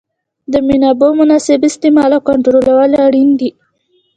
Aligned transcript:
د 0.51 0.53
منابعو 0.67 1.17
مناسب 1.21 1.59
استعمال 1.69 2.09
او 2.15 2.21
کنټرولول 2.29 2.91
اړین 3.05 3.29
دي. 3.39 3.49